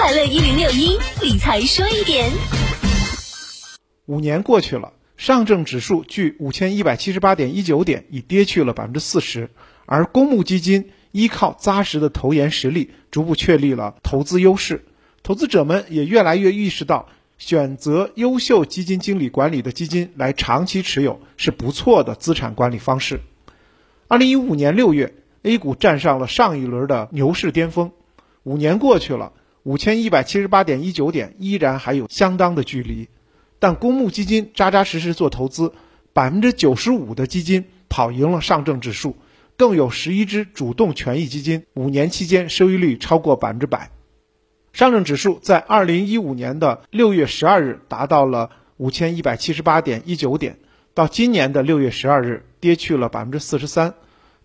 [0.00, 2.30] 快乐一零六一理财说一点。
[4.06, 9.50] 五年过去了，上证指数距五千一百七十八点一九点已跌去了百分之四十，
[9.86, 14.86] 而公募基金依靠扎实的投研实力，逐步确立了投资优势。
[15.24, 23.20] 投资者们也越来越意识到，选择优秀基金经理管理的基金来长期持有是不错的资产管理方式。
[24.06, 25.12] 二零一五年六月
[25.42, 27.90] ，A 股站上了上一轮的牛市巅峰。
[28.44, 29.32] 五年过去了，
[29.68, 33.06] 五千一百七十八点一九点依然还有相当的距离。
[33.58, 35.74] 但公募基金扎扎实实做投资，
[36.14, 39.14] 百分之九十五的基金跑赢了上证指数，
[39.58, 43.90] 更有十一只主动权益基金五年期间收益率超过百分之百。
[44.72, 50.56] 上证指数在二零一五年的六月十二日达到了五千一百七十八点一九点，
[50.94, 53.92] 到今年的六月十二日跌去了百分之四十三。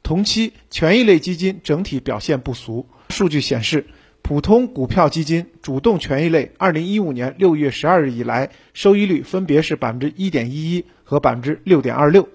[0.01, 3.87] 同期权益类基金整体表现不俗，数据显示。
[4.23, 12.29] 普通股票基金、主动权益类，二零一五年六月十二日以来，收益率分别是百分之一点一一和百分之六点二六。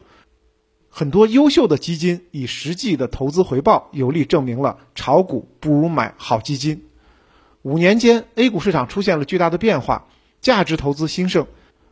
[0.90, 6.84] 很多优秀的基金以实际的投资回报，有力证明了炒股不如买好基金。
[7.62, 10.08] 五年间，A 股市场出现了巨大的变化，
[10.42, 11.46] 价值投资兴盛，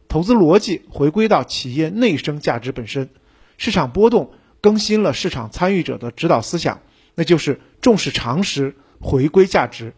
[0.09, 3.09] 投资逻辑回归到企业内生价值本身，
[3.57, 4.31] 市场波动
[4.61, 6.83] 更新了市场参与者的指导思想，
[7.15, 8.75] 那就是重视常识。
[9.01, 9.95] 回归价值，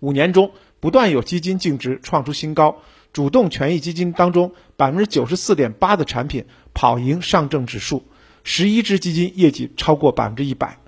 [0.00, 2.82] 五年中不断有基金净值创出新高。
[3.12, 8.04] 主动权益基金当中，百分之九十四点八的产品跑赢上证指数，
[8.42, 10.78] 十一只基金业绩超过百分之一百。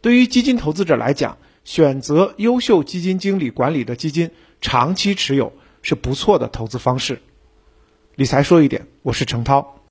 [0.00, 7.20] 对于基金投资者来讲，选择优秀基金经理管理的基金，长期持有是不错的投资方式。
[8.16, 9.79] 理财说一点，我是程涛。